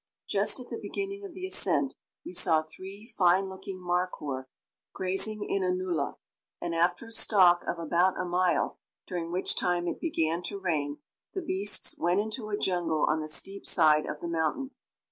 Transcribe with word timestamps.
Just 0.27 0.59
at 0.59 0.71
the 0.71 0.79
beginning 0.81 1.23
of 1.23 1.35
the 1.35 1.45
ascent 1.45 1.93
we 2.25 2.33
saw 2.33 2.63
three 2.63 3.13
fine 3.15 3.45
looking 3.47 3.77
markhoor 3.79 4.45
grazing 4.93 5.47
in 5.47 5.63
a 5.63 5.69
nullah, 5.71 6.15
and 6.59 6.73
after 6.73 7.05
a 7.05 7.11
stalk 7.11 7.63
of 7.67 7.77
about 7.77 8.19
a 8.19 8.25
mile, 8.25 8.79
during 9.05 9.31
which 9.31 9.55
time 9.55 9.87
it 9.87 10.01
began 10.01 10.41
to 10.45 10.57
rain, 10.59 10.97
the 11.35 11.41
beasts 11.43 11.93
went 11.99 12.19
into 12.19 12.49
a 12.49 12.57
jungle 12.57 13.03
on 13.07 13.19
the 13.21 13.27
steep 13.27 13.63
side 13.63 14.07
of 14.07 14.19
the 14.21 14.27
mountain. 14.27 14.71